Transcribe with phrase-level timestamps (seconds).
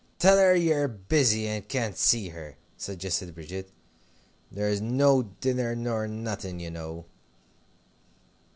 [0.17, 3.69] "Tell her ye're busy, and can't see her," suggested Bridget;
[4.51, 7.05] "there's no dinner nor nothing, you know."